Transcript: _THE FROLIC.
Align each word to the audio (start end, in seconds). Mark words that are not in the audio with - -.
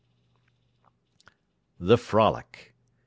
_THE 1.79 1.95
FROLIC. 1.95 2.73